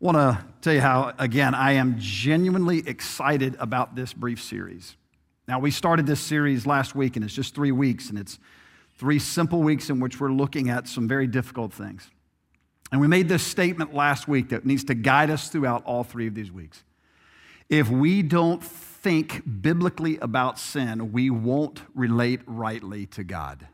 [0.00, 4.96] want to tell you how, again, I am genuinely excited about this brief series.
[5.46, 8.38] Now, we started this series last week, and it's just three weeks, and it's
[8.96, 12.10] three simple weeks in which we're looking at some very difficult things.
[12.90, 16.26] And we made this statement last week that needs to guide us throughout all three
[16.26, 16.82] of these weeks.
[17.68, 23.68] If we don't think biblically about sin, we won't relate rightly to God.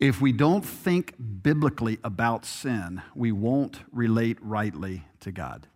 [0.00, 5.66] If we don't think biblically about sin, we won't relate rightly to God.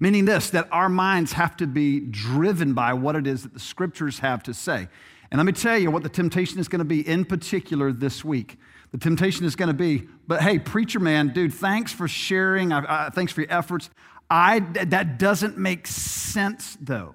[0.00, 3.60] Meaning this, that our minds have to be driven by what it is that the
[3.60, 4.88] scriptures have to say.
[5.30, 8.24] And let me tell you what the temptation is going to be in particular this
[8.24, 8.58] week.
[8.92, 12.72] The temptation is going to be, but hey, preacher man, dude, thanks for sharing.
[12.72, 13.90] I, I, thanks for your efforts.
[14.30, 17.14] I, that doesn't make sense though.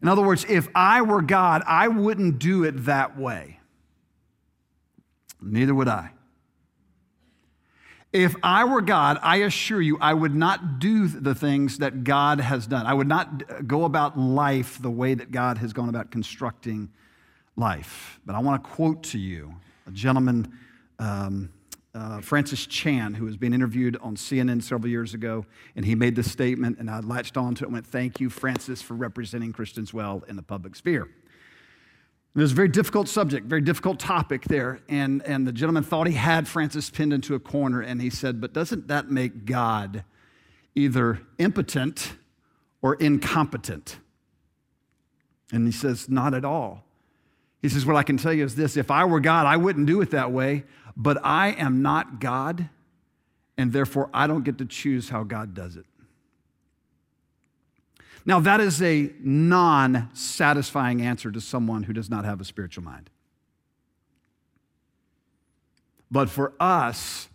[0.00, 3.60] In other words, if I were God, I wouldn't do it that way.
[5.44, 6.10] Neither would I.
[8.12, 12.40] If I were God, I assure you, I would not do the things that God
[12.40, 12.86] has done.
[12.86, 16.90] I would not go about life the way that God has gone about constructing
[17.56, 18.20] life.
[18.24, 19.54] But I want to quote to you
[19.88, 20.56] a gentleman,
[21.00, 21.52] um,
[21.92, 26.14] uh, Francis Chan, who was being interviewed on CNN several years ago, and he made
[26.14, 29.92] this statement, and I latched onto it and went, Thank you, Francis, for representing Christians
[29.92, 31.08] well in the public sphere.
[32.34, 34.80] It was a very difficult subject, very difficult topic there.
[34.88, 38.40] And, and the gentleman thought he had Francis pinned into a corner, and he said,
[38.40, 40.02] But doesn't that make God
[40.74, 42.14] either impotent
[42.82, 43.98] or incompetent?
[45.52, 46.84] And he says, Not at all.
[47.62, 49.86] He says, What I can tell you is this if I were God, I wouldn't
[49.86, 50.64] do it that way,
[50.96, 52.68] but I am not God,
[53.56, 55.86] and therefore I don't get to choose how God does it.
[58.26, 62.84] Now, that is a non satisfying answer to someone who does not have a spiritual
[62.84, 63.10] mind.
[66.10, 67.28] But for us,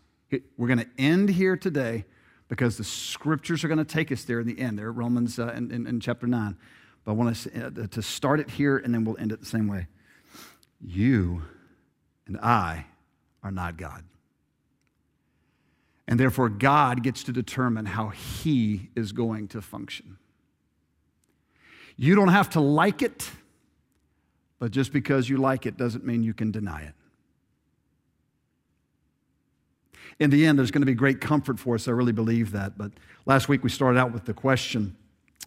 [0.57, 2.05] we're going to end here today
[2.47, 5.53] because the scriptures are going to take us there in the end, there, Romans uh,
[5.55, 6.57] in, in, in, chapter 9.
[7.03, 9.45] But I want to, uh, to start it here and then we'll end it the
[9.45, 9.87] same way.
[10.81, 11.43] You
[12.25, 12.85] and I
[13.43, 14.03] are not God.
[16.07, 20.17] And therefore, God gets to determine how He is going to function.
[22.01, 23.29] You don't have to like it,
[24.57, 26.93] but just because you like it doesn't mean you can deny it.
[30.17, 31.89] In the end, there's going to be great comfort for us.
[31.89, 32.77] I really believe that.
[32.77, 32.93] But
[33.25, 34.95] last week we started out with the question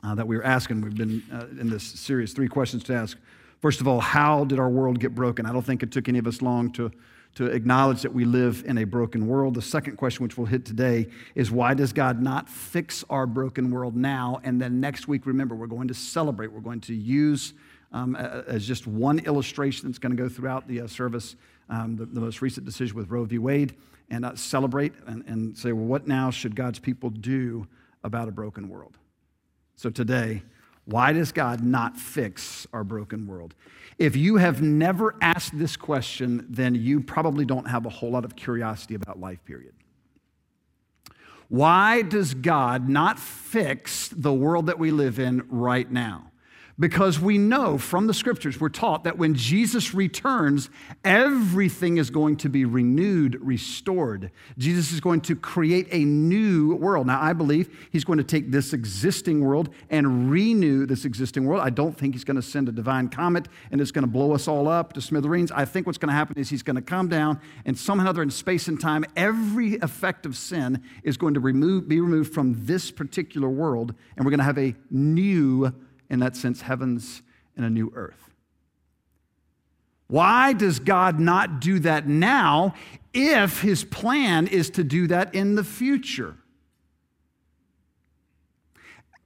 [0.05, 0.83] uh, that we were asking.
[0.83, 3.17] We've been uh, in this series, three questions to ask.
[3.63, 5.47] First of all, how did our world get broken?
[5.47, 6.93] I don't think it took any of us long to
[7.35, 9.55] to acknowledge that we live in a broken world.
[9.55, 13.71] The second question, which we'll hit today, is why does God not fix our broken
[13.71, 14.41] world now?
[14.45, 16.53] And then next week, remember, we're going to celebrate.
[16.53, 17.55] We're going to use
[17.93, 21.37] um, as just one illustration that's going to go throughout the uh, service
[21.69, 23.39] um, the, the, most recent decision with Roe v.
[23.39, 23.75] Wade
[24.11, 27.67] and uh, celebrate and, and say, well, what now should God's people do
[28.05, 28.99] about a broken world?
[29.77, 30.43] So today,
[30.85, 33.55] why does God not fix our broken world?
[33.99, 38.25] If you have never asked this question, then you probably don't have a whole lot
[38.25, 39.75] of curiosity about life, period.
[41.49, 46.32] Why does God not fix the world that we live in right now?
[46.79, 50.71] Because we know from the scriptures, we're taught that when Jesus returns,
[51.05, 54.31] everything is going to be renewed, restored.
[54.57, 57.09] Jesus is going to create a new world.
[57.09, 61.63] Now, I believe he's going to take this existing world and renew this existing world.
[61.63, 64.33] I don't think he's going to send a divine comet and it's going to blow
[64.33, 65.51] us all up to smithereens.
[65.51, 68.23] I think what's going to happen is he's going to come down and somehow other
[68.23, 72.67] in space and time, every effect of sin is going to remove, be removed from
[72.67, 75.73] this particular world, and we're going to have a new
[76.13, 77.23] in that sense, heavens
[77.57, 78.31] and a new earth.
[80.09, 82.75] Why does God not do that now
[83.15, 86.37] if his plan is to do that in the future?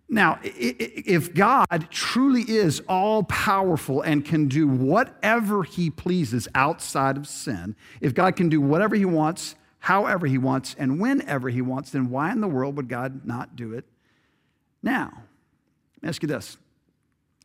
[0.09, 7.27] Now, if God truly is all powerful and can do whatever he pleases outside of
[7.27, 11.91] sin, if God can do whatever he wants, however he wants, and whenever he wants,
[11.91, 13.85] then why in the world would God not do it
[14.85, 15.11] now?
[15.97, 16.59] Let me ask you this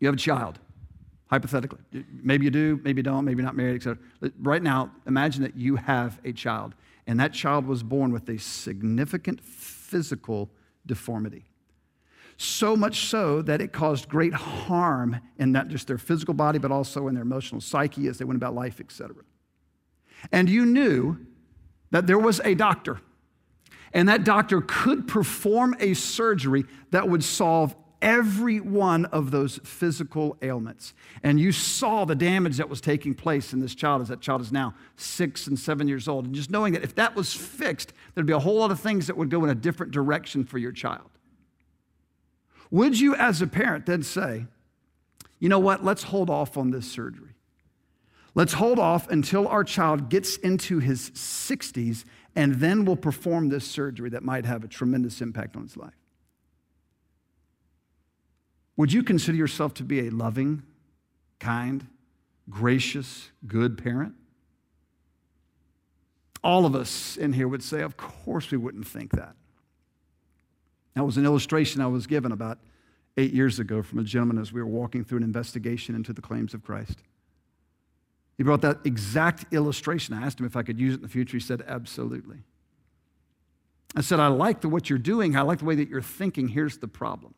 [0.01, 0.59] you have a child,
[1.27, 1.79] hypothetically.
[2.11, 3.97] Maybe you do, maybe you don't, maybe you're not married, etc.
[4.41, 6.75] Right now, imagine that you have a child,
[7.07, 10.49] and that child was born with a significant physical
[10.85, 11.45] deformity.
[12.37, 16.71] So much so that it caused great harm in not just their physical body, but
[16.71, 19.15] also in their emotional psyche as they went about life, etc.
[20.31, 21.19] And you knew
[21.91, 22.99] that there was a doctor,
[23.93, 30.37] and that doctor could perform a surgery that would solve every one of those physical
[30.41, 30.93] ailments.
[31.23, 34.41] And you saw the damage that was taking place in this child as that child
[34.41, 36.25] is now six and seven years old.
[36.25, 39.07] And just knowing that if that was fixed, there'd be a whole lot of things
[39.07, 41.09] that would go in a different direction for your child.
[42.71, 44.45] Would you, as a parent, then say,
[45.39, 47.35] you know what, let's hold off on this surgery?
[48.33, 52.05] Let's hold off until our child gets into his 60s,
[52.35, 56.00] and then we'll perform this surgery that might have a tremendous impact on his life.
[58.81, 60.63] Would you consider yourself to be a loving,
[61.39, 61.85] kind,
[62.49, 64.15] gracious, good parent?
[66.43, 69.35] All of us in here would say, Of course, we wouldn't think that.
[70.95, 72.57] That was an illustration I was given about
[73.17, 76.21] eight years ago from a gentleman as we were walking through an investigation into the
[76.21, 77.03] claims of Christ.
[78.35, 80.15] He brought that exact illustration.
[80.15, 81.37] I asked him if I could use it in the future.
[81.37, 82.37] He said, Absolutely.
[83.95, 85.35] I said, I like the, what you're doing.
[85.35, 86.47] I like the way that you're thinking.
[86.47, 87.35] Here's the problem.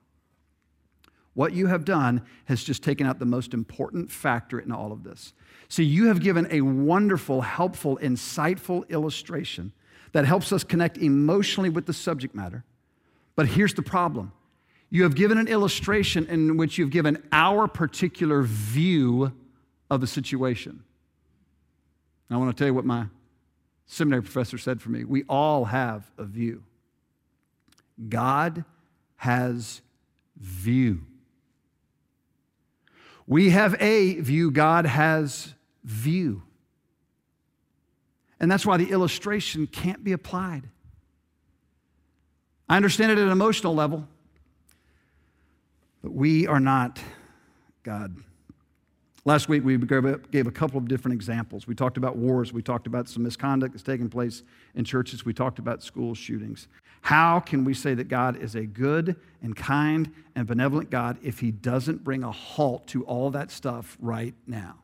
[1.33, 5.03] What you have done has just taken out the most important factor in all of
[5.03, 5.33] this.
[5.67, 9.71] See, you have given a wonderful, helpful, insightful illustration
[10.11, 12.63] that helps us connect emotionally with the subject matter.
[13.35, 14.31] But here's the problem
[14.91, 19.33] you have given an illustration in which you've given our particular view
[19.89, 20.83] of the situation.
[22.29, 23.07] I want to tell you what my
[23.87, 25.03] seminary professor said for me.
[25.03, 26.63] We all have a view.
[28.09, 28.65] God
[29.17, 29.81] has
[30.37, 31.01] view.
[33.25, 35.53] We have a view, God has
[35.83, 36.43] view.
[38.39, 40.63] And that's why the illustration can't be applied.
[42.67, 44.07] I understand it at an emotional level,
[46.01, 46.99] but we are not
[47.83, 48.15] God.
[49.25, 51.65] Last week, we gave a couple of different examples.
[51.65, 52.51] We talked about wars.
[52.51, 54.43] We talked about some misconduct that's taking place
[54.75, 55.23] in churches.
[55.23, 56.67] We talked about school shootings.
[57.03, 61.39] How can we say that God is a good and kind and benevolent God if
[61.39, 64.75] He doesn't bring a halt to all that stuff right now?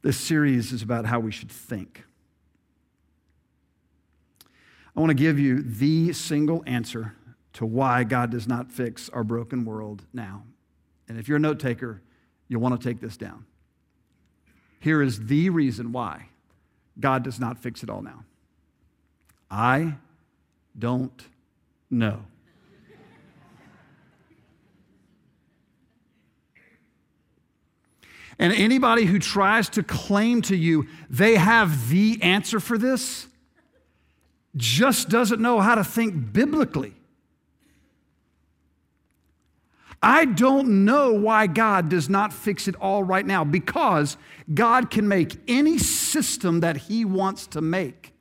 [0.00, 2.04] This series is about how we should think.
[4.96, 7.14] I want to give you the single answer
[7.52, 10.44] to why God does not fix our broken world now.
[11.06, 12.00] And if you're a note taker,
[12.48, 13.44] you'll want to take this down.
[14.80, 16.28] Here is the reason why
[16.98, 18.24] God does not fix it all now.
[19.50, 19.94] I
[20.78, 21.26] don't
[21.90, 22.22] know.
[28.38, 33.26] And anybody who tries to claim to you they have the answer for this
[34.54, 36.94] just doesn't know how to think biblically.
[40.02, 44.16] I don't know why God does not fix it all right now because
[44.52, 48.12] God can make any system that He wants to make.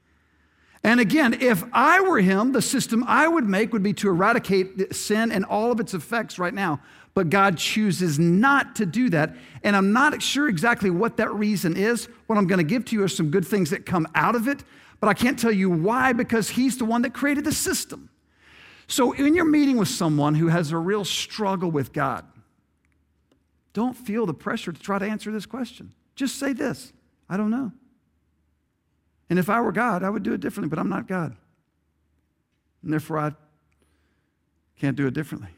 [0.86, 4.96] And again, if I were Him, the system I would make would be to eradicate
[4.96, 6.80] sin and all of its effects right now.
[7.16, 9.36] But God chooses not to do that.
[9.64, 12.08] And I'm not sure exactly what that reason is.
[12.28, 14.48] What I'm going to give to you are some good things that come out of
[14.48, 14.64] it,
[15.00, 18.12] but I can't tell you why because He's the one that created the system.
[18.86, 22.26] So, in your meeting with someone who has a real struggle with God,
[23.74, 25.96] don't feel the pressure to try to answer this question.
[26.14, 26.94] Just say this
[27.28, 27.72] I don't know.
[29.30, 31.36] And if I were God, I would do it differently, but I'm not God.
[32.84, 33.32] And therefore, I
[34.80, 35.50] can't do it differently.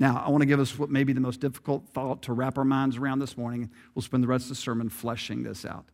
[0.00, 2.58] Now, I want to give us what may be the most difficult thought to wrap
[2.58, 3.70] our minds around this morning.
[3.94, 5.84] We'll spend the rest of the sermon fleshing this out.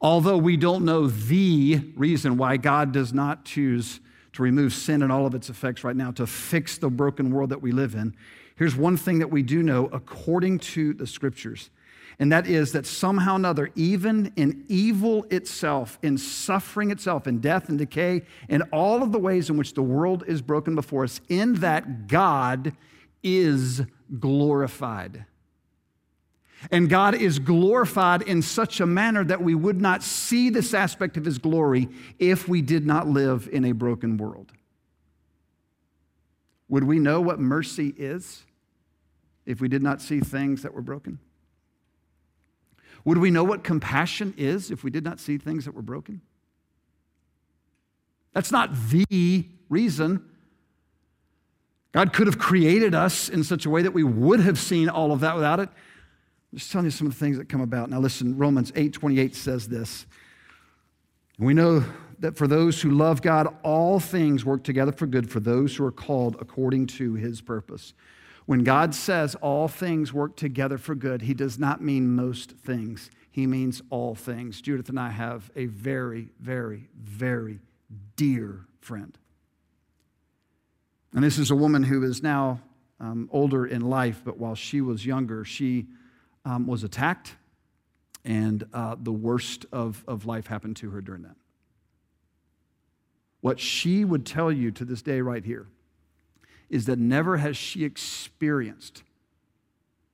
[0.00, 4.00] Although we don't know the reason why God does not choose
[4.34, 7.50] to remove sin and all of its effects right now, to fix the broken world
[7.50, 8.14] that we live in,
[8.56, 11.70] here's one thing that we do know according to the scriptures.
[12.22, 17.40] And that is that somehow or another, even in evil itself, in suffering itself, in
[17.40, 21.02] death and decay, in all of the ways in which the world is broken before
[21.02, 22.76] us, in that God
[23.24, 23.82] is
[24.20, 25.24] glorified.
[26.70, 31.16] And God is glorified in such a manner that we would not see this aspect
[31.16, 31.88] of his glory
[32.20, 34.52] if we did not live in a broken world.
[36.68, 38.44] Would we know what mercy is
[39.44, 41.18] if we did not see things that were broken?
[43.04, 46.20] Would we know what compassion is if we did not see things that were broken?
[48.32, 50.28] That's not the reason.
[51.92, 55.12] God could have created us in such a way that we would have seen all
[55.12, 55.68] of that without it.
[56.52, 57.90] I'm just telling you some of the things that come about.
[57.90, 60.06] Now listen, Romans 8 28 says this.
[61.38, 61.84] We know
[62.18, 65.84] that for those who love God, all things work together for good for those who
[65.84, 67.94] are called according to his purpose.
[68.46, 73.10] When God says all things work together for good, he does not mean most things.
[73.30, 74.60] He means all things.
[74.60, 77.60] Judith and I have a very, very, very
[78.16, 79.16] dear friend.
[81.14, 82.60] And this is a woman who is now
[82.98, 85.86] um, older in life, but while she was younger, she
[86.44, 87.36] um, was attacked,
[88.24, 91.36] and uh, the worst of, of life happened to her during that.
[93.40, 95.66] What she would tell you to this day, right here,
[96.72, 99.02] is that never has she experienced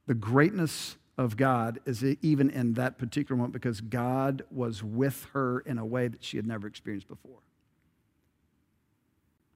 [0.07, 5.61] the greatness of God as even in that particular moment because God was with her
[5.61, 7.39] in a way that she had never experienced before.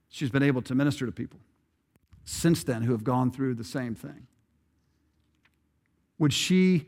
[0.09, 1.41] She's been able to minister to people
[2.23, 4.27] since then who have gone through the same thing.
[6.19, 6.85] Would she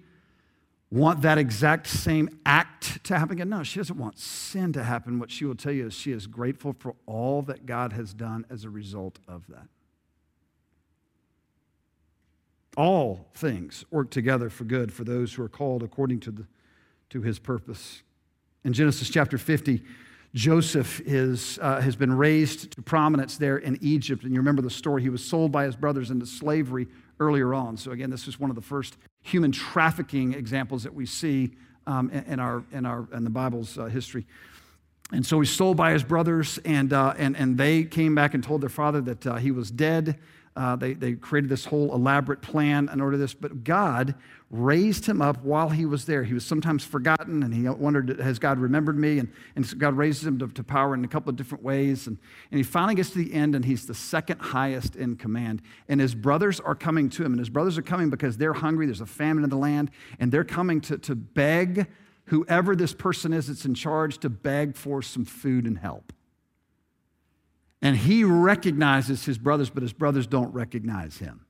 [0.91, 3.50] want that exact same act to happen again?
[3.50, 5.19] No, she doesn't want sin to happen.
[5.19, 8.45] What she will tell you is she is grateful for all that God has done
[8.50, 9.67] as a result of that.
[12.75, 16.46] All things work together for good for those who are called according to, the,
[17.10, 18.03] to his purpose.
[18.63, 19.82] In Genesis chapter 50,
[20.34, 24.24] Joseph is, uh, has been raised to prominence there in Egypt.
[24.24, 25.01] And you remember the story.
[25.01, 26.88] He was sold by his brothers into slavery
[27.20, 27.77] earlier on.
[27.77, 31.51] So, again, this is one of the first human trafficking examples that we see
[31.88, 34.25] um, in, our, in, our, in the Bible's uh, history.
[35.12, 38.44] And so he's sold by his brothers, and, uh, and, and they came back and
[38.44, 40.20] told their father that uh, he was dead.
[40.55, 44.15] Uh, they, they created this whole elaborate plan in order to this, but God
[44.50, 46.24] raised him up while he was there.
[46.24, 49.19] He was sometimes forgotten, and he wondered, Has God remembered me?
[49.19, 52.07] And, and God raises him to, to power in a couple of different ways.
[52.07, 52.17] And,
[52.51, 55.62] and he finally gets to the end, and he's the second highest in command.
[55.89, 58.85] And his brothers are coming to him, and his brothers are coming because they're hungry.
[58.85, 61.88] There's a famine in the land, and they're coming to, to beg
[62.27, 66.13] whoever this person is that's in charge to beg for some food and help.
[67.82, 71.46] And he recognizes his brothers, but his brothers don't recognize him.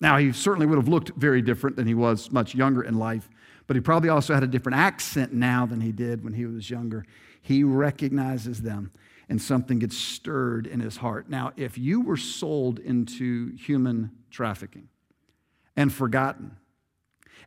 [0.00, 3.28] Now, he certainly would have looked very different than he was much younger in life,
[3.66, 6.70] but he probably also had a different accent now than he did when he was
[6.70, 7.04] younger.
[7.42, 8.92] He recognizes them,
[9.28, 11.28] and something gets stirred in his heart.
[11.28, 14.88] Now, if you were sold into human trafficking
[15.76, 16.56] and forgotten,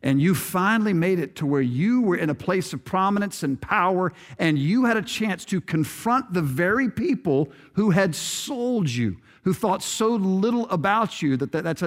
[0.04, 3.58] and you finally made it to where you were in a place of prominence and
[3.58, 9.16] power, and you had a chance to confront the very people who had sold you,
[9.44, 11.82] who thought so little about you that, that that's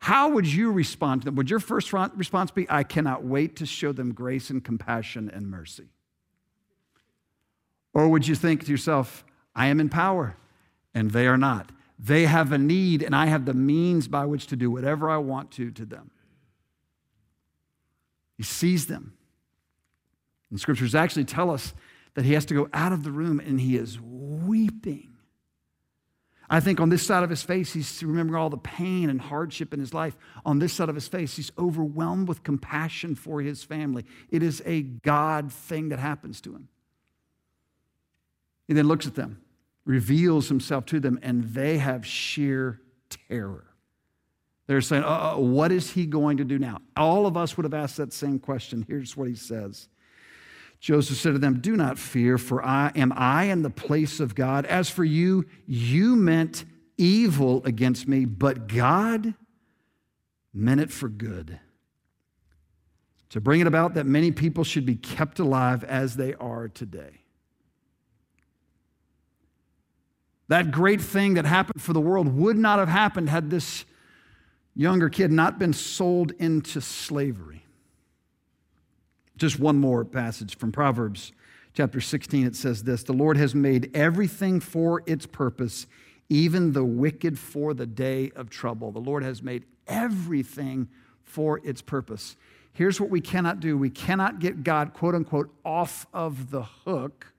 [0.00, 1.36] how would you respond to them?
[1.36, 5.50] Would your first response be, I cannot wait to show them grace and compassion and
[5.50, 5.88] mercy?
[7.94, 10.36] Or would you think to yourself, I am in power
[10.92, 11.70] and they are not?
[11.98, 15.16] They have a need and I have the means by which to do whatever I
[15.16, 16.10] want to to them.
[18.44, 19.14] Sees them.
[20.50, 21.74] And scriptures actually tell us
[22.14, 25.10] that he has to go out of the room and he is weeping.
[26.48, 29.72] I think on this side of his face, he's remembering all the pain and hardship
[29.72, 30.16] in his life.
[30.44, 34.04] On this side of his face, he's overwhelmed with compassion for his family.
[34.30, 36.68] It is a God thing that happens to him.
[38.68, 39.40] He then looks at them,
[39.84, 42.80] reveals himself to them, and they have sheer
[43.28, 43.73] terror.
[44.66, 46.80] They're saying, uh, What is he going to do now?
[46.96, 48.84] All of us would have asked that same question.
[48.88, 49.88] Here's what he says
[50.80, 54.34] Joseph said to them, Do not fear, for I am I in the place of
[54.34, 54.66] God.
[54.66, 56.64] As for you, you meant
[56.96, 59.34] evil against me, but God
[60.52, 61.58] meant it for good.
[63.30, 67.22] To bring it about that many people should be kept alive as they are today.
[70.48, 73.84] That great thing that happened for the world would not have happened had this
[74.74, 77.64] younger kid not been sold into slavery.
[79.36, 81.32] Just one more passage from Proverbs
[81.74, 82.46] chapter 16.
[82.46, 85.86] It says this The Lord has made everything for its purpose,
[86.28, 88.92] even the wicked for the day of trouble.
[88.92, 90.88] The Lord has made everything
[91.22, 92.36] for its purpose.
[92.72, 97.33] Here's what we cannot do we cannot get God, quote unquote, off of the hook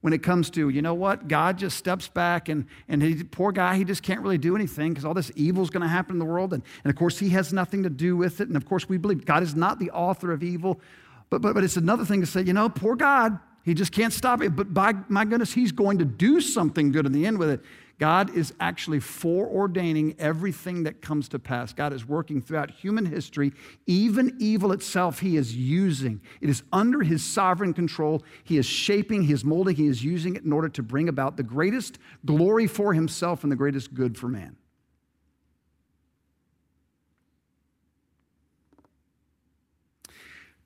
[0.00, 3.52] when it comes to, you know what, God just steps back and, and he, poor
[3.52, 6.14] guy, he just can't really do anything because all this evil is going to happen
[6.14, 6.54] in the world.
[6.54, 8.48] And, and of course, he has nothing to do with it.
[8.48, 10.80] And of course, we believe God is not the author of evil.
[11.28, 14.12] But, but, but it's another thing to say, you know, poor God, he just can't
[14.12, 14.56] stop it.
[14.56, 17.60] But by my goodness, he's going to do something good in the end with it.
[18.00, 21.74] God is actually foreordaining everything that comes to pass.
[21.74, 23.52] God is working throughout human history.
[23.86, 26.22] Even evil itself, He is using.
[26.40, 28.24] It is under His sovereign control.
[28.42, 31.36] He is shaping, He is molding, He is using it in order to bring about
[31.36, 34.56] the greatest glory for Himself and the greatest good for man.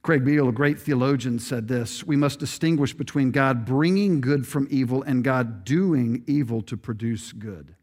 [0.04, 4.68] Craig Beale, a great theologian, said this We must distinguish between God bringing good from
[4.70, 7.74] evil and God doing evil to produce good.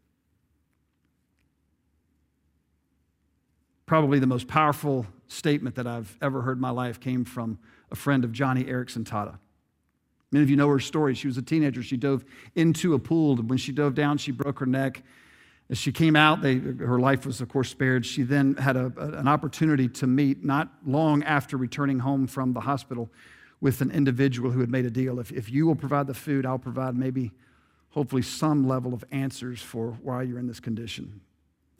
[3.86, 7.58] Probably the most powerful statement that I've ever heard in my life came from
[7.90, 9.38] a friend of Joni Eareckson Tada.
[10.30, 11.14] Many of you know her story.
[11.14, 11.82] She was a teenager.
[11.82, 12.24] She dove
[12.54, 13.32] into a pool.
[13.40, 15.02] and When she dove down, she broke her neck.
[15.72, 18.04] As she came out, they, her life was, of course, spared.
[18.04, 22.60] She then had a, an opportunity to meet, not long after returning home from the
[22.60, 23.10] hospital,
[23.62, 25.18] with an individual who had made a deal.
[25.18, 27.32] If, if you will provide the food, I'll provide maybe,
[27.88, 31.22] hopefully, some level of answers for why you're in this condition.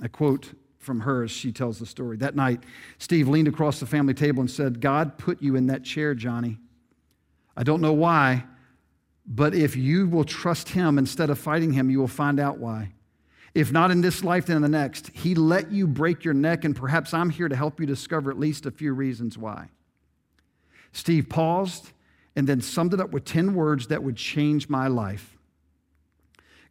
[0.00, 2.16] A quote from her as she tells the story.
[2.16, 2.64] That night,
[2.96, 6.56] Steve leaned across the family table and said, God put you in that chair, Joni.
[7.58, 8.44] I don't know why,
[9.26, 12.92] but if you will trust him instead of fighting him, you will find out why.
[13.54, 15.08] If not in this life, then in the next.
[15.08, 18.38] He let you break your neck, and perhaps I'm here to help you discover at
[18.38, 19.68] least a few reasons why.
[20.92, 21.90] Steve paused
[22.34, 25.36] and then summed it up with 10 words that would change my life.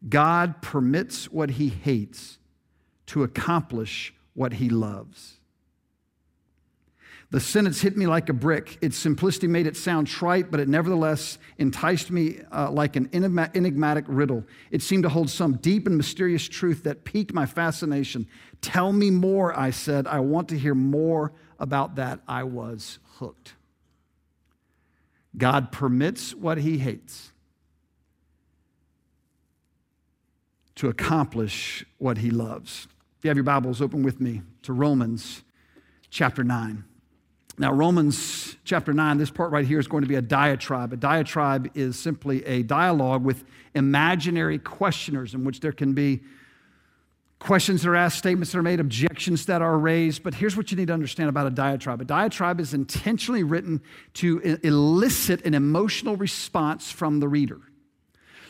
[0.07, 2.39] God permits what he hates
[3.07, 5.40] to accomplish what he loves.
[7.31, 8.77] The sentence hit me like a brick.
[8.81, 14.03] Its simplicity made it sound trite, but it nevertheless enticed me uh, like an enigmatic
[14.09, 14.43] riddle.
[14.69, 18.27] It seemed to hold some deep and mysterious truth that piqued my fascination.
[18.59, 20.07] Tell me more, I said.
[20.07, 22.19] I want to hear more about that.
[22.27, 23.53] I was hooked.
[25.37, 27.31] God permits what he hates
[30.75, 32.89] to accomplish what he loves.
[33.17, 35.43] If you have your Bibles, open with me to Romans
[36.09, 36.83] chapter 9.
[37.61, 40.93] Now, Romans chapter 9, this part right here is going to be a diatribe.
[40.93, 43.43] A diatribe is simply a dialogue with
[43.75, 46.21] imaginary questioners in which there can be
[47.37, 50.23] questions that are asked, statements that are made, objections that are raised.
[50.23, 53.79] But here's what you need to understand about a diatribe a diatribe is intentionally written
[54.15, 57.59] to elicit an emotional response from the reader.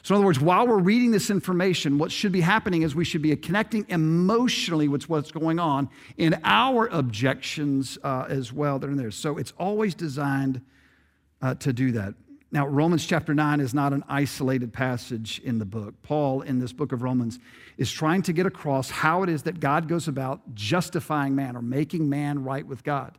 [0.04, 3.06] So, in other words, while we're reading this information, what should be happening is we
[3.06, 8.88] should be connecting emotionally with what's going on in our objections uh, as well that
[8.88, 9.12] are in there.
[9.12, 10.62] So, it's always designed
[11.42, 12.16] uh, to do that.
[12.54, 15.94] Now, Romans chapter 9 is not an isolated passage in the book.
[16.04, 17.40] Paul, in this book of Romans,
[17.78, 21.62] is trying to get across how it is that God goes about justifying man or
[21.62, 23.18] making man right with God.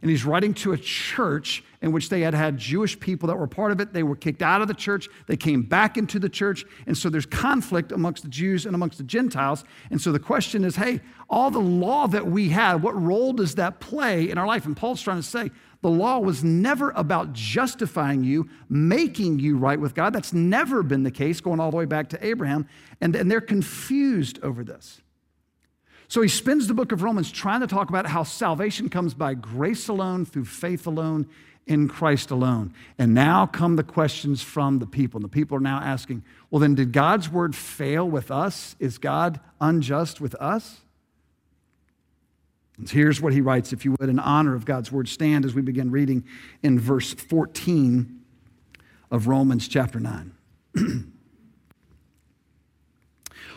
[0.00, 3.46] And he's writing to a church in which they had had Jewish people that were
[3.46, 3.92] part of it.
[3.92, 5.08] They were kicked out of the church.
[5.26, 6.64] They came back into the church.
[6.86, 9.64] And so there's conflict amongst the Jews and amongst the Gentiles.
[9.90, 13.56] And so the question is hey, all the law that we had, what role does
[13.56, 14.66] that play in our life?
[14.66, 15.50] And Paul's trying to say,
[15.82, 20.12] the law was never about justifying you, making you right with God.
[20.12, 22.68] That's never been the case, going all the way back to Abraham.
[23.00, 25.02] And, and they're confused over this.
[26.08, 29.34] So he spends the book of Romans trying to talk about how salvation comes by
[29.34, 31.28] grace alone, through faith alone,
[31.66, 32.74] in Christ alone.
[32.98, 35.18] And now come the questions from the people.
[35.18, 38.76] And the people are now asking, well, then, did God's word fail with us?
[38.78, 40.80] Is God unjust with us?
[42.78, 45.08] And here's what he writes, if you would, in honor of God's word.
[45.08, 46.24] Stand as we begin reading
[46.62, 48.20] in verse 14
[49.10, 50.32] of Romans chapter 9.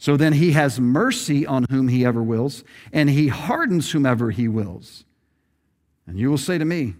[0.00, 4.48] So then he has mercy on whom he ever wills, and he hardens whomever he
[4.48, 5.04] wills.
[6.06, 6.94] And you will say to me,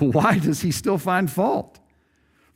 [0.00, 1.78] Why does he still find fault?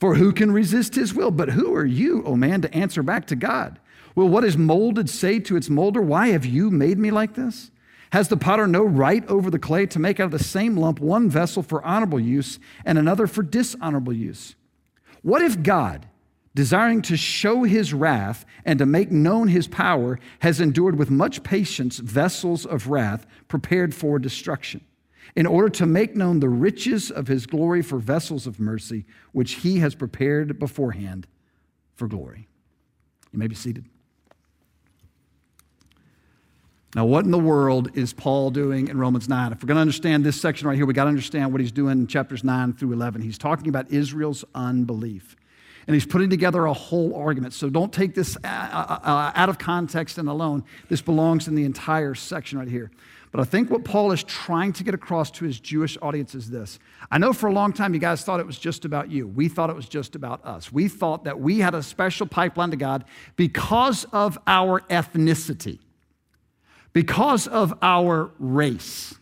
[0.00, 1.30] For who can resist his will?
[1.30, 3.78] But who are you, O oh man, to answer back to God?
[4.16, 7.70] Will what is molded say to its molder, Why have you made me like this?
[8.11, 10.98] Has the potter no right over the clay to make out of the same lump
[10.98, 14.56] one vessel for honorable use and another for dishonorable use?
[15.22, 16.09] What if God,
[16.57, 21.42] desiring to show his wrath and to make known his power, has endured with much
[21.42, 24.81] patience vessels of wrath prepared for destruction,
[25.37, 29.57] in order to make known the riches of his glory for vessels of mercy, which
[29.57, 31.27] he has prepared beforehand
[31.95, 32.49] for glory.
[33.33, 33.85] You may be seated.
[36.95, 39.53] Now, what in the world is Paul doing in Romans 9?
[39.53, 41.73] If we're going to understand this section right here, we got to understand what he's
[41.73, 43.21] doing in chapters 9 through 11.
[43.21, 45.37] He's talking about Israel's unbelief
[45.87, 47.55] and he's putting together a whole argument.
[47.55, 50.64] So don't take this uh, uh, uh, out of context and alone.
[50.88, 52.90] This belongs in the entire section right here.
[53.31, 56.49] But I think what Paul is trying to get across to his Jewish audience is
[56.49, 56.79] this.
[57.11, 59.29] I know for a long time you guys thought it was just about you.
[59.29, 60.72] We thought it was just about us.
[60.72, 63.05] We thought that we had a special pipeline to God
[63.37, 65.81] because of our ethnicity,
[66.92, 69.14] because of our race.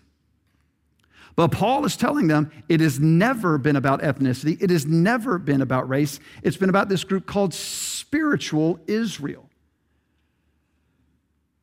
[1.37, 5.61] But Paul is telling them it has never been about ethnicity, it has never been
[5.61, 6.21] about race.
[6.43, 9.49] It's been about this group called spiritual Israel.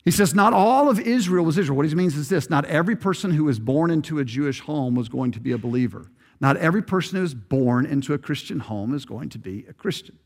[0.03, 1.77] He says, Not all of Israel was Israel.
[1.77, 4.95] What he means is this not every person who was born into a Jewish home
[4.95, 6.11] was going to be a believer.
[6.39, 9.73] Not every person who is born into a Christian home is going to be a
[9.73, 10.17] Christian.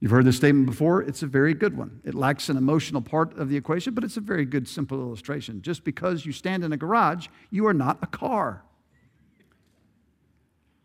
[0.00, 1.02] You've heard this statement before.
[1.02, 2.00] It's a very good one.
[2.04, 5.60] It lacks an emotional part of the equation, but it's a very good, simple illustration.
[5.60, 8.62] Just because you stand in a garage, you are not a car.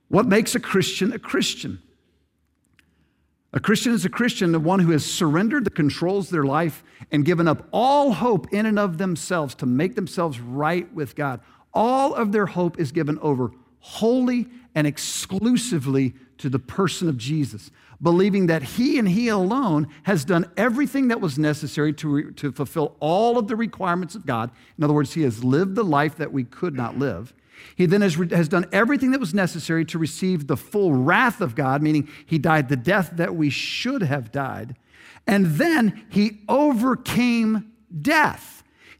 [0.07, 1.79] What makes a Christian a Christian?
[3.55, 6.83] A Christian is a Christian, the one who has surrendered the controls of their life
[7.11, 11.39] and given up all hope in and of themselves to make themselves right with God.
[11.71, 13.51] All of their hope is given over
[13.83, 17.69] wholly and exclusively to the person of Jesus
[18.03, 22.51] believing that he and he alone has done everything that was necessary to, re- to
[22.51, 24.51] fulfill all of the requirements of God.
[24.77, 27.33] In other words, he has lived the life that we could not live.
[27.77, 31.39] He then has, re- has done everything that was necessary to receive the full wrath
[31.39, 34.75] of God, meaning he died the death that we should have died.
[35.25, 38.52] And then he overcame death.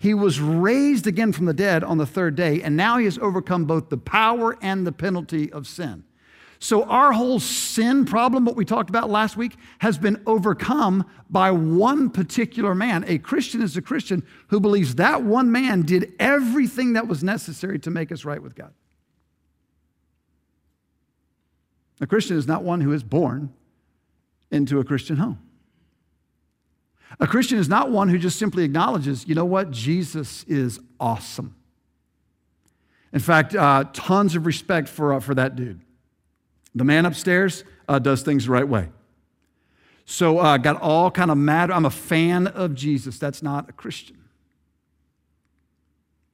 [0.04, 3.18] He was raised again from the dead on the third day, and now he has
[3.20, 6.04] overcome both the power and the penalty of sin.
[6.60, 11.52] So, our whole sin problem, what we talked about last week, has been overcome by
[11.52, 13.06] one particular man.
[13.08, 17.80] A Christian is a Christian who believes that one man did everything that was necessary
[17.80, 18.74] to make us right with God.
[22.02, 23.54] A Christian is not one who is born
[24.52, 25.39] into a Christian home.
[27.19, 31.56] A Christian is not one who just simply acknowledges, you know what, Jesus is awesome.
[33.12, 35.82] In fact, uh, tons of respect for, uh, for that dude.
[36.73, 38.89] The man upstairs uh, does things the right way.
[40.06, 41.71] So uh, got all kind of mad.
[41.71, 43.19] I'm a fan of Jesus.
[43.19, 44.17] That's not a Christian.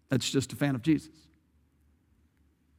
[0.10, 1.12] That's just a fan of Jesus.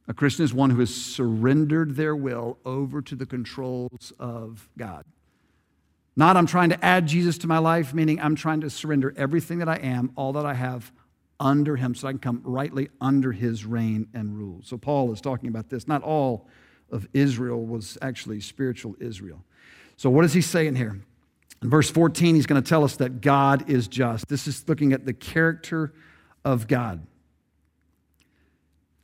[0.07, 5.05] A Christian is one who has surrendered their will over to the controls of God.
[6.21, 9.57] Not I'm trying to add Jesus to my life, meaning I'm trying to surrender everything
[9.57, 10.91] that I am, all that I have,
[11.39, 14.61] under Him so I can come rightly under His reign and rule.
[14.63, 15.87] So Paul is talking about this.
[15.87, 16.47] Not all
[16.91, 19.43] of Israel was actually spiritual Israel.
[19.97, 21.01] So, what is he saying here?
[21.63, 24.27] In verse 14, he's going to tell us that God is just.
[24.27, 25.91] This is looking at the character
[26.45, 27.03] of God.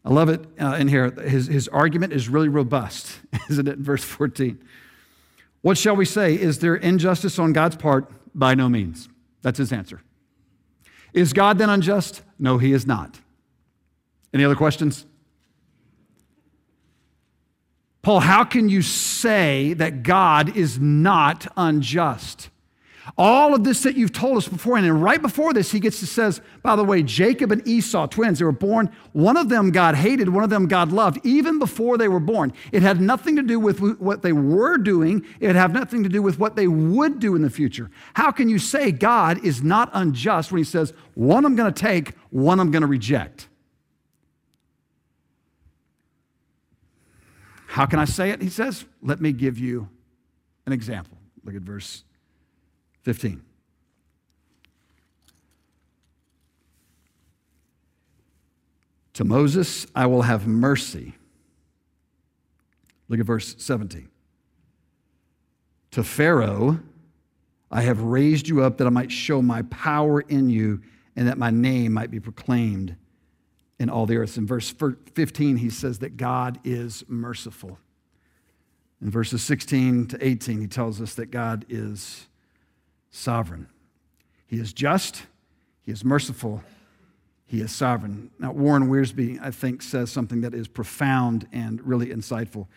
[0.06, 1.10] I love it uh, in here.
[1.10, 3.12] His, his argument is really robust,
[3.50, 3.78] isn't it?
[3.78, 4.64] In verse 14.
[5.62, 6.36] What shall we say?
[6.36, 8.12] Is there injustice on God's part?
[8.34, 9.10] By no means.
[9.42, 10.02] That's his answer.
[11.14, 12.22] Is God then unjust?
[12.38, 13.20] No, he is not.
[14.34, 15.06] Any other questions?
[18.02, 22.50] Paul, how can you say that God is not unjust?
[23.16, 26.08] All of this that you've told us before, and right before this, he gets to
[26.08, 28.90] says, by the way, Jacob and Esau, twins, they were born.
[29.14, 32.54] One of them God hated, one of them God loved, even before they were born.
[32.72, 36.22] It had nothing to do with what they were doing, it had nothing to do
[36.22, 37.90] with what they would do in the future.
[38.16, 41.82] How can you say God is not unjust when he says, one I'm going to
[41.82, 43.48] take, one I'm going to reject?
[47.68, 48.42] How can I say it?
[48.42, 49.90] He says, Let me give you
[50.66, 51.18] an example.
[51.44, 52.04] Look at verse
[53.08, 53.42] 15.
[59.14, 61.16] To Moses, I will have mercy.
[63.08, 64.10] Look at verse 17.
[65.92, 66.82] To Pharaoh,
[67.72, 70.82] I have raised you up that I might show my power in you
[71.16, 72.98] and that my name might be proclaimed
[73.80, 74.38] in all the earth.
[74.38, 77.80] In verse 15, he says that God is merciful.
[79.02, 82.28] In verses 16 to 18, he tells us that God is
[83.12, 83.68] sovereign.
[84.46, 85.24] He is just,
[85.82, 86.64] he is merciful,
[87.46, 88.32] he is sovereign.
[88.40, 92.68] Now, Warren Wiersbe, I think, says something that is profound and really insightful.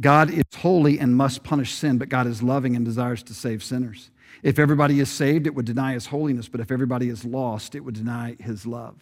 [0.00, 3.62] God is holy and must punish sin, but God is loving and desires to save
[3.62, 4.10] sinners.
[4.42, 7.80] If everybody is saved, it would deny his holiness, but if everybody is lost, it
[7.80, 8.96] would deny his love.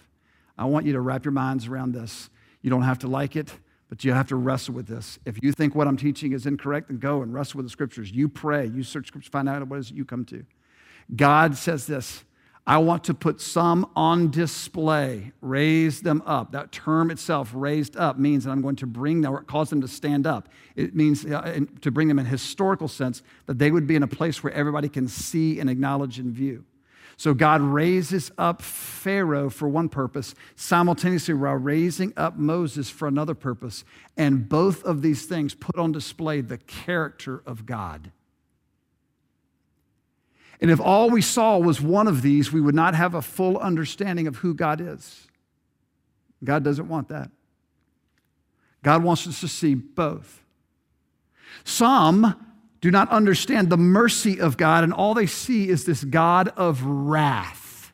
[0.59, 2.29] I want you to wrap your minds around this.
[2.61, 3.53] You don't have to like it,
[3.89, 5.19] but you have to wrestle with this.
[5.25, 8.11] If you think what I'm teaching is incorrect, then go and wrestle with the scriptures.
[8.13, 10.45] You pray, you search scriptures, find out what it is you come to.
[11.15, 12.25] God says this
[12.65, 16.53] I want to put some on display, raise them up.
[16.53, 19.81] That term itself, raised up, means that I'm going to bring them, or cause them
[19.81, 20.49] to stand up.
[20.77, 24.09] It means uh, to bring them in historical sense, that they would be in a
[24.09, 26.65] place where everybody can see and acknowledge and view.
[27.17, 33.35] So God raises up Pharaoh for one purpose, simultaneously while raising up Moses for another
[33.35, 33.85] purpose.
[34.17, 38.13] And both of these things put on display the character of God.
[40.63, 43.59] And if all we saw was one of these, we would not have a full
[43.59, 45.27] understanding of who God is.
[46.45, 47.33] God doesn't want that.
[48.85, 50.45] God wants us to see both.
[51.65, 52.37] Some
[52.81, 56.85] do not understand the mercy of God, and all they see is this God of
[56.85, 57.93] wrath.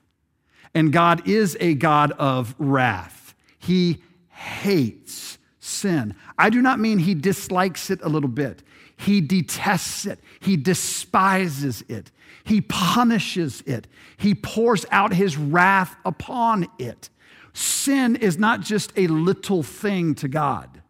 [0.74, 3.35] And God is a God of wrath.
[3.59, 6.14] He hates sin.
[6.37, 8.62] I do not mean he dislikes it a little bit,
[8.98, 12.11] he detests it, he despises it,
[12.44, 17.08] he punishes it, he pours out his wrath upon it.
[17.52, 20.82] Sin is not just a little thing to God.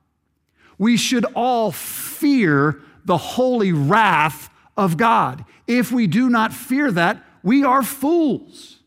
[0.79, 5.45] We should all fear the holy wrath of God.
[5.67, 8.79] If we do not fear that, we are fools.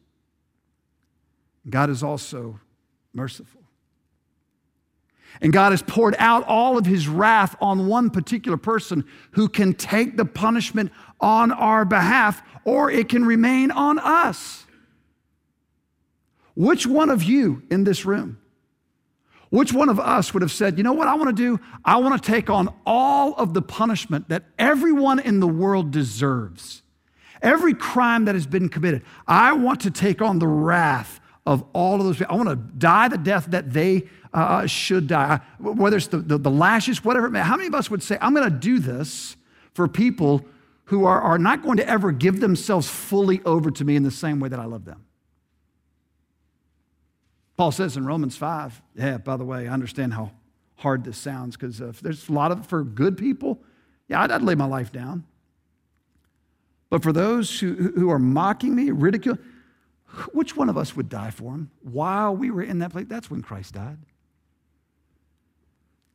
[1.69, 2.59] God is also
[3.13, 3.60] merciful.
[5.39, 9.73] And God has poured out all of his wrath on one particular person who can
[9.73, 14.65] take the punishment on our behalf, or it can remain on us.
[16.55, 18.41] Which one of you in this room
[19.51, 21.61] which one of us would have said, you know what I want to do?
[21.83, 26.83] I want to take on all of the punishment that everyone in the world deserves.
[27.41, 29.03] Every crime that has been committed.
[29.27, 32.33] I want to take on the wrath of all of those people.
[32.33, 36.37] I want to die the death that they uh, should die, whether it's the, the,
[36.37, 37.41] the lashes, whatever it may.
[37.41, 39.35] How many of us would say, I'm going to do this
[39.73, 40.45] for people
[40.85, 44.11] who are, are not going to ever give themselves fully over to me in the
[44.11, 45.05] same way that I love them?
[47.57, 50.31] Paul says in Romans 5, yeah, by the way, I understand how
[50.77, 53.61] hard this sounds because there's a lot of for good people,
[54.07, 55.25] yeah, I'd, I'd, lay my life down.
[56.89, 59.37] But for those who, who are mocking me, ridicule,
[60.33, 63.05] which one of us would die for him while we were in that place?
[63.07, 63.97] That's when Christ died.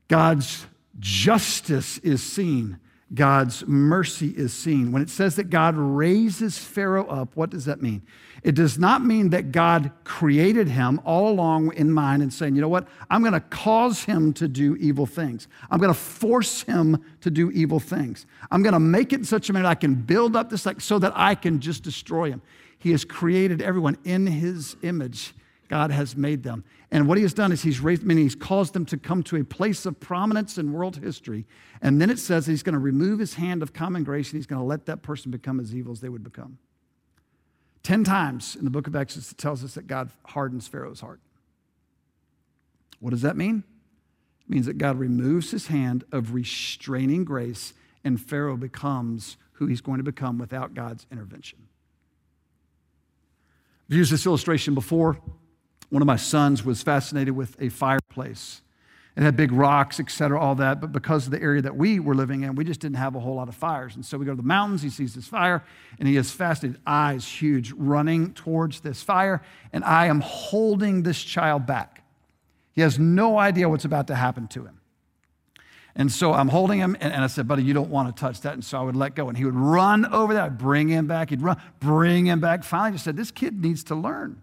[0.08, 0.66] God's
[0.98, 2.78] justice is seen
[3.14, 4.90] God's mercy is seen.
[4.90, 8.02] When it says that God raises Pharaoh up, what does that mean?
[8.42, 12.60] It does not mean that God created him all along in mind and saying, you
[12.60, 15.46] know what, I'm going to cause him to do evil things.
[15.70, 18.26] I'm going to force him to do evil things.
[18.50, 20.80] I'm going to make it in such a manner I can build up this like
[20.80, 22.42] so that I can just destroy him.
[22.78, 25.34] He has created everyone in his image.
[25.68, 26.64] God has made them.
[26.90, 29.36] And what he has done is he's raised, meaning he's caused them to come to
[29.36, 31.44] a place of prominence in world history.
[31.82, 34.46] And then it says he's going to remove his hand of common grace and he's
[34.46, 36.58] going to let that person become as evil as they would become.
[37.82, 41.20] Ten times in the book of Exodus, it tells us that God hardens Pharaoh's heart.
[43.00, 43.64] What does that mean?
[44.42, 49.80] It means that God removes his hand of restraining grace and Pharaoh becomes who he's
[49.80, 51.66] going to become without God's intervention.
[53.88, 55.18] I've used this illustration before.
[55.90, 58.62] One of my sons was fascinated with a fireplace.
[59.16, 60.80] It had big rocks, et cetera, all that.
[60.80, 63.20] But because of the area that we were living in, we just didn't have a
[63.20, 63.94] whole lot of fires.
[63.94, 65.64] And so we go to the mountains, he sees this fire,
[65.98, 69.40] and he has fascinated, eyes huge, running towards this fire.
[69.72, 72.04] And I am holding this child back.
[72.74, 74.75] He has no idea what's about to happen to him.
[75.98, 78.42] And so I'm holding him, and, and, I said, buddy, you don't want to touch
[78.42, 78.52] that.
[78.52, 79.28] And so I would let go.
[79.28, 82.64] And he would run over there, I'd bring him back, he'd run, bring him back.
[82.64, 84.42] Finally, I just said, this kid needs to learn.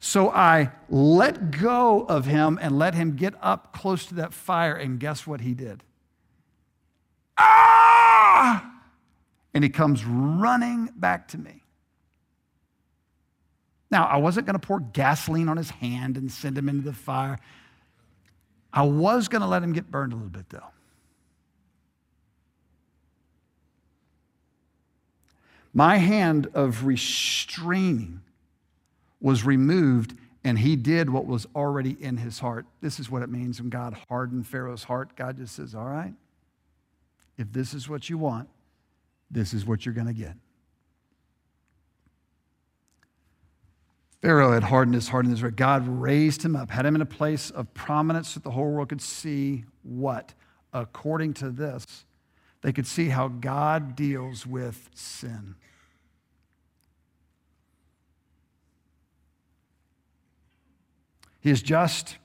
[0.00, 4.74] So I let go of him and let him get up close to that fire,
[4.74, 5.82] and guess what he did?
[7.36, 8.70] Ah!
[9.52, 11.62] And he comes running back to me.
[13.90, 16.94] Now, I wasn't going to pour gasoline on his hand and send him into the
[16.94, 17.38] fire.
[18.74, 20.66] I was going to let him get burned a little bit, though.
[25.72, 28.20] My hand of restraining
[29.20, 32.66] was removed and he did what was already in his heart.
[32.80, 35.16] This is what it means when God hardened Pharaoh's heart.
[35.16, 36.12] God just says, All right,
[37.38, 38.48] if this is what you want,
[39.30, 40.36] this is what you're going to get.
[44.24, 45.52] Pharaoh had hardened his heart in Israel.
[45.54, 48.88] God raised him up, had him in a place of prominence that the whole world
[48.88, 50.32] could see what?
[50.72, 51.84] According to this,
[52.62, 55.56] they could see how God deals with sin.
[61.42, 62.16] He is just,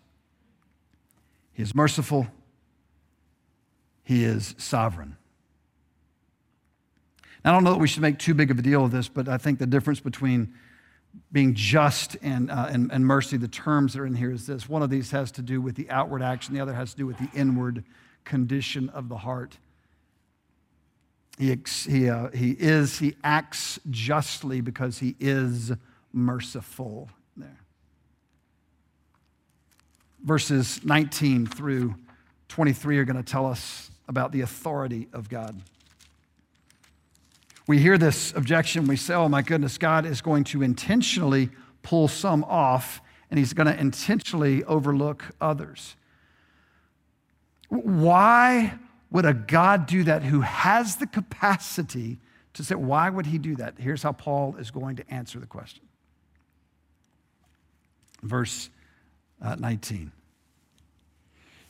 [1.51, 2.27] He is merciful,
[4.03, 5.17] He is sovereign.
[7.43, 9.27] I don't know that we should make too big of a deal of this, but
[9.27, 10.53] I think the difference between
[11.31, 14.67] being just and, uh, and, and, mercy, the terms that are in here is this.
[14.67, 17.05] One of these has to do with the outward action, the other has to do
[17.05, 17.83] with the inward
[18.25, 19.57] condition of the heart.
[21.37, 21.55] He,
[21.87, 25.71] he, uh, he is, he acts justly because he is
[26.11, 27.09] merciful.
[27.37, 27.59] There
[30.23, 31.95] verses 19 through
[32.49, 35.61] 23 are going to tell us about the authority of God.
[37.69, 41.51] We hear this objection, we say, oh my goodness, God is going to intentionally
[41.83, 45.95] pull some off, and he's going to intentionally overlook others.
[47.67, 48.73] Why
[49.11, 52.17] would a God do that who has the capacity
[52.55, 53.75] to say, why would he do that?
[53.77, 55.83] Here's how Paul is going to answer the question.
[58.23, 58.71] Verse
[59.43, 60.11] uh, 19.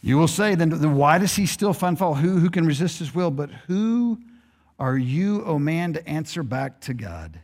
[0.01, 2.19] You will say, then, then why does he still find fault?
[2.19, 3.31] Who, who can resist his will?
[3.31, 4.17] But who
[4.79, 7.39] are you, O oh man, to answer back to God?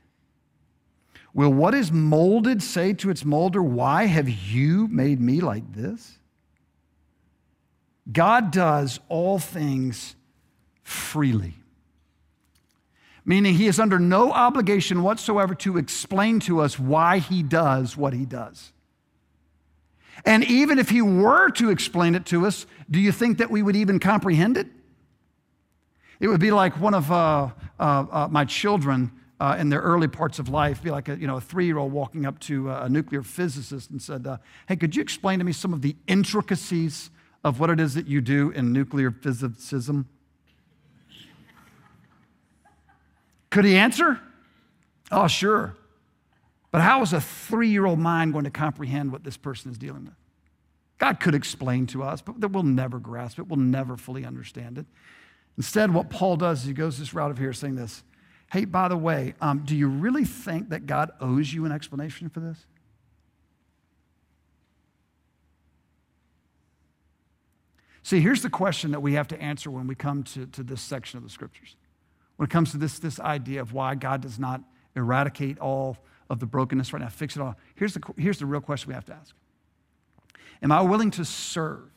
[1.34, 6.18] Will what is molded say to its molder, Why have you made me like this?
[8.12, 10.16] God does all things
[10.82, 11.56] freely,
[13.26, 18.14] meaning he is under no obligation whatsoever to explain to us why he does what
[18.14, 18.72] he does.
[20.24, 23.62] And even if he were to explain it to us, do you think that we
[23.62, 24.68] would even comprehend it?
[26.20, 27.50] It would be like one of uh,
[27.80, 31.28] uh, uh, my children uh, in their early parts of life, be like a, you
[31.28, 35.02] know, a three-year-old walking up to a nuclear physicist and said, uh, hey, could you
[35.02, 37.10] explain to me some of the intricacies
[37.44, 40.08] of what it is that you do in nuclear physicism?
[43.50, 44.20] Could he answer?
[45.12, 45.76] Oh, sure.
[46.72, 49.78] But how is a three year old mind going to comprehend what this person is
[49.78, 50.14] dealing with?
[50.98, 53.48] God could explain to us, but we'll never grasp it.
[53.48, 54.86] We'll never fully understand it.
[55.58, 58.04] Instead, what Paul does is he goes this route of here saying this
[58.52, 62.30] Hey, by the way, um, do you really think that God owes you an explanation
[62.30, 62.66] for this?
[68.04, 70.80] See, here's the question that we have to answer when we come to, to this
[70.80, 71.76] section of the scriptures.
[72.36, 74.62] When it comes to this, this idea of why God does not
[74.96, 75.98] eradicate all
[76.30, 77.56] of the brokenness right now, fix it all.
[77.74, 79.34] Here's the, here's the real question we have to ask
[80.62, 81.90] Am I willing to serve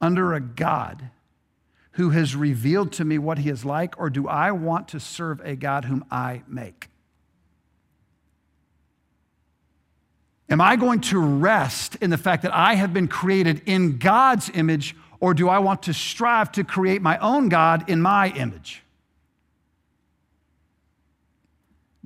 [0.00, 1.10] under a God
[1.96, 5.40] who has revealed to me what he is like, or do I want to serve
[5.42, 6.88] a God whom I make?
[10.50, 14.50] Am I going to rest in the fact that I have been created in God's
[14.52, 18.82] image, or do I want to strive to create my own God in my image?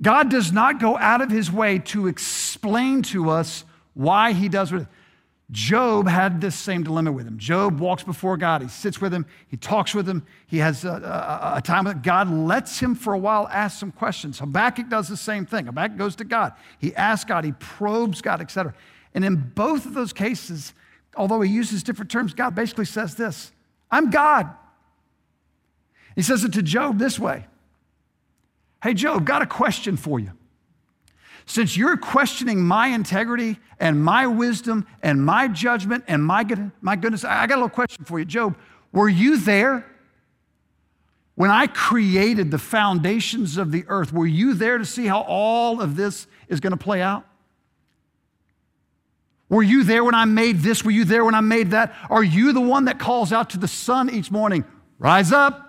[0.01, 4.71] God does not go out of his way to explain to us why he does
[4.71, 4.87] what.
[5.51, 7.37] Job had this same dilemma with him.
[7.37, 8.61] Job walks before God.
[8.61, 9.25] He sits with him.
[9.49, 10.25] He talks with him.
[10.47, 13.91] He has a, a, a time that God lets him for a while ask some
[13.91, 14.39] questions.
[14.39, 15.65] Habakkuk does the same thing.
[15.65, 16.53] Habakkuk goes to God.
[16.79, 17.43] He asks God.
[17.43, 18.73] He probes God, etc.
[19.13, 20.73] And in both of those cases,
[21.17, 23.51] although he uses different terms, God basically says this
[23.91, 24.49] I'm God.
[26.15, 27.45] He says it to Job this way
[28.81, 30.31] Hey, Job, got a question for you.
[31.45, 36.95] Since you're questioning my integrity and my wisdom and my judgment and my, good, my
[36.95, 38.25] goodness, I got a little question for you.
[38.25, 38.57] Job,
[38.91, 39.85] were you there
[41.35, 44.13] when I created the foundations of the earth?
[44.13, 47.25] Were you there to see how all of this is going to play out?
[49.49, 50.85] Were you there when I made this?
[50.85, 51.93] Were you there when I made that?
[52.09, 54.63] Are you the one that calls out to the sun each morning,
[54.97, 55.67] rise up?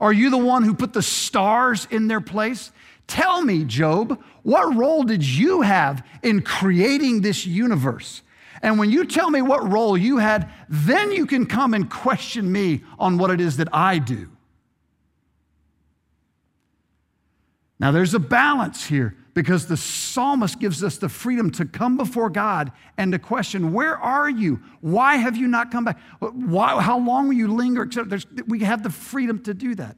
[0.00, 2.72] Are you the one who put the stars in their place?
[3.06, 8.22] Tell me, Job, what role did you have in creating this universe?
[8.62, 12.50] And when you tell me what role you had, then you can come and question
[12.50, 14.30] me on what it is that I do.
[17.78, 22.30] Now, there's a balance here because the psalmist gives us the freedom to come before
[22.30, 24.62] God and to question, Where are you?
[24.80, 25.98] Why have you not come back?
[26.20, 27.86] Why, how long will you linger?
[28.46, 29.96] we have the freedom to do that.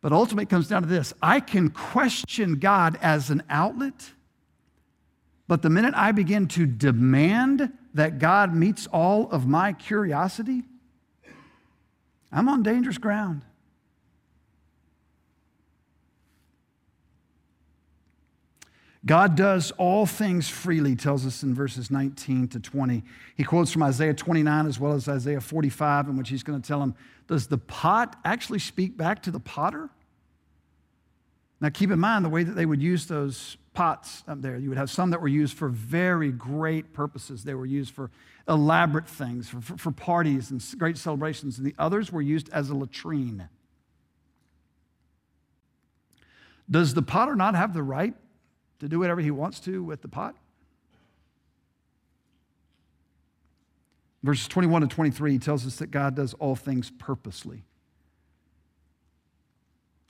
[0.00, 4.12] But ultimately, it comes down to this I can question God as an outlet,
[5.46, 10.62] but the minute I begin to demand that God meets all of my curiosity,
[12.32, 13.42] I'm on dangerous ground.
[19.06, 23.02] God does all things freely, tells us in verses 19 to 20.
[23.34, 26.66] He quotes from Isaiah 29 as well as Isaiah 45, in which he's going to
[26.66, 26.94] tell him,
[27.26, 29.88] Does the pot actually speak back to the potter?
[31.62, 34.56] Now, keep in mind the way that they would use those pots up there.
[34.56, 38.10] You would have some that were used for very great purposes, they were used for
[38.48, 42.68] elaborate things, for, for, for parties and great celebrations, and the others were used as
[42.68, 43.48] a latrine.
[46.70, 48.14] Does the potter not have the right
[48.80, 50.34] to do whatever he wants to with the pot?
[54.22, 57.64] Verses 21 to 23 tells us that God does all things purposely.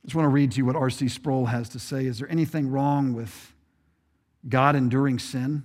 [0.03, 1.09] I just want to read to you what R.C.
[1.09, 2.07] Sproul has to say.
[2.07, 3.55] Is there anything wrong with
[4.49, 5.65] God enduring sin?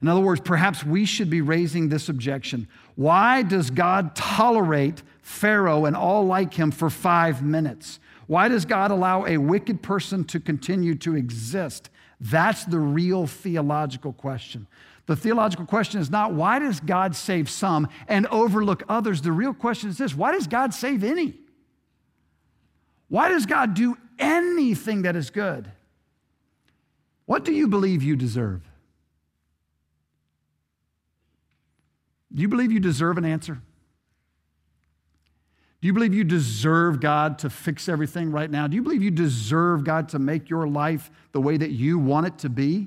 [0.00, 2.66] In other words, perhaps we should be raising this objection.
[2.96, 8.00] Why does God tolerate Pharaoh and all like him for five minutes?
[8.32, 11.90] Why does God allow a wicked person to continue to exist?
[12.18, 14.66] That's the real theological question.
[15.04, 19.20] The theological question is not why does God save some and overlook others?
[19.20, 21.34] The real question is this why does God save any?
[23.10, 25.70] Why does God do anything that is good?
[27.26, 28.62] What do you believe you deserve?
[32.34, 33.60] Do you believe you deserve an answer?
[35.82, 38.68] Do you believe you deserve God to fix everything right now?
[38.68, 42.28] Do you believe you deserve God to make your life the way that you want
[42.28, 42.86] it to be?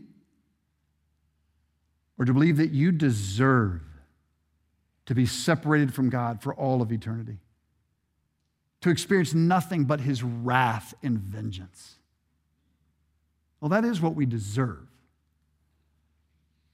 [2.18, 3.82] Or do you believe that you deserve
[5.08, 7.40] to be separated from God for all of eternity?
[8.80, 11.96] To experience nothing but his wrath and vengeance?
[13.60, 14.88] Well, that is what we deserve.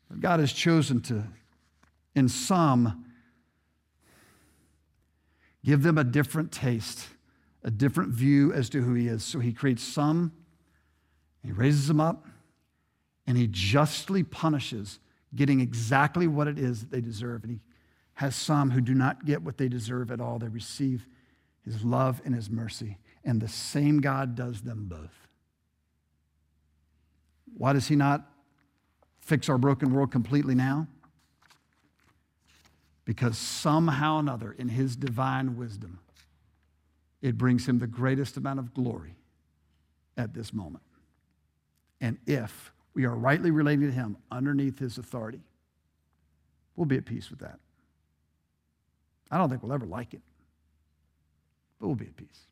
[0.07, 1.23] But God has chosen to,
[2.13, 3.05] in some,
[5.63, 7.07] give them a different taste,
[7.63, 9.23] a different view as to who He is.
[9.23, 10.31] So He creates some,
[11.43, 12.27] He raises them up,
[13.27, 14.99] and He justly punishes,
[15.35, 17.43] getting exactly what it is that they deserve.
[17.43, 17.59] And He
[18.15, 20.39] has some who do not get what they deserve at all.
[20.39, 21.07] They receive
[21.63, 22.97] His love and His mercy.
[23.23, 25.27] And the same God does them both.
[27.55, 28.27] Why does He not
[29.19, 30.87] fix our broken world completely now?
[33.11, 35.99] Because somehow or another, in his divine wisdom,
[37.21, 39.17] it brings him the greatest amount of glory
[40.15, 40.85] at this moment.
[41.99, 45.41] And if we are rightly relating to him underneath his authority,
[46.77, 47.59] we'll be at peace with that.
[49.29, 50.21] I don't think we'll ever like it,
[51.81, 52.47] but we'll be at peace.